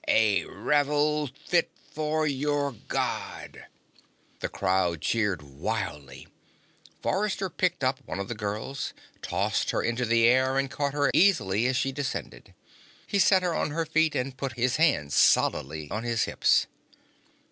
A 0.07 0.45
revel 0.45 1.27
fit 1.45 1.69
for 1.91 2.25
your 2.25 2.71
God!" 2.87 3.67
The 4.39 4.49
crowd 4.49 5.01
cheered 5.01 5.43
wildly. 5.43 6.27
Forrester 7.03 7.51
picked 7.51 7.83
up 7.83 7.99
one 8.07 8.17
of 8.19 8.27
the 8.27 8.33
girls, 8.33 8.93
tossed 9.21 9.69
her 9.69 9.83
into 9.83 10.05
the 10.05 10.25
air 10.25 10.57
and 10.57 10.71
caught 10.71 10.93
her 10.93 11.11
easily 11.13 11.67
as 11.67 11.77
she 11.77 11.91
descended. 11.91 12.55
He 13.05 13.19
set 13.19 13.43
her 13.43 13.53
on 13.53 13.69
her 13.69 13.85
feet 13.85 14.15
and 14.15 14.35
put 14.35 14.53
his 14.53 14.77
hands 14.77 15.13
solidly 15.13 15.87
on 15.91 16.01
his 16.01 16.23
hips. 16.23 16.65